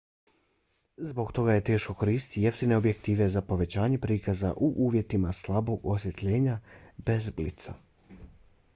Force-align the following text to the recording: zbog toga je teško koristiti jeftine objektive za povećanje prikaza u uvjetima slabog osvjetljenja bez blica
zbog 1.09 1.33
toga 1.39 1.57
je 1.57 1.63
teško 1.69 1.93
koristiti 1.99 2.45
jeftine 2.45 2.77
objektive 2.81 3.27
za 3.35 3.43
povećanje 3.51 3.99
prikaza 4.07 4.53
u 4.69 4.73
uvjetima 4.87 5.33
slabog 5.43 5.85
osvjetljenja 5.97 6.59
bez 7.11 7.29
blica 7.41 7.77